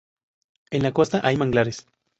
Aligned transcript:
En 0.71 0.81
la 0.81 0.93
costa 0.93 1.21
hay 1.23 1.37
manglares. 1.37 1.85